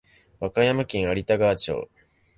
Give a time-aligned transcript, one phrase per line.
[0.39, 1.87] 和歌山県有田川町